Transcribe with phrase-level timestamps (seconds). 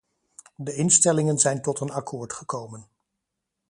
[0.55, 2.87] De instellingen zijn tot een akkoord gekomen.